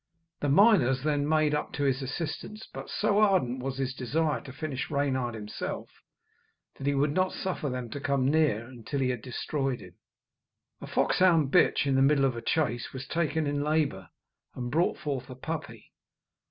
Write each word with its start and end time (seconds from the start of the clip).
The 0.39 0.49
miners 0.49 1.03
then 1.03 1.29
made 1.29 1.53
up 1.53 1.73
to 1.73 1.83
his 1.83 2.01
assistance; 2.01 2.67
but 2.73 2.89
so 2.89 3.19
ardent 3.19 3.59
was 3.59 3.77
his 3.77 3.93
desire 3.93 4.41
to 4.41 4.51
finish 4.51 4.89
Reynard 4.89 5.35
himself, 5.35 5.91
that 6.79 6.87
he 6.87 6.95
would 6.95 7.13
not 7.13 7.33
suffer 7.33 7.69
them 7.69 7.87
to 7.91 7.99
come 7.99 8.27
near 8.27 8.73
till 8.87 8.99
he 8.99 9.09
had 9.09 9.21
destroyed 9.21 9.79
him. 9.79 9.93
A 10.81 10.87
foxhound 10.87 11.51
bitch, 11.51 11.85
in 11.85 11.93
the 11.93 12.01
middle 12.01 12.25
of 12.25 12.35
a 12.35 12.41
chase, 12.41 12.91
was 12.93 13.05
taken 13.05 13.45
in 13.45 13.61
labour, 13.63 14.09
and 14.55 14.71
brought 14.71 14.97
forth 14.97 15.29
a 15.29 15.35
puppy. 15.35 15.91